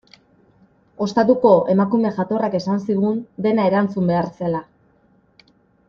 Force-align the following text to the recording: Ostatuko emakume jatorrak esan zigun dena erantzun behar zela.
Ostatuko 1.05 1.51
emakume 1.75 2.13
jatorrak 2.17 2.57
esan 2.61 2.81
zigun 2.87 3.21
dena 3.47 3.69
erantzun 3.73 4.11
behar 4.15 4.33
zela. 4.41 4.65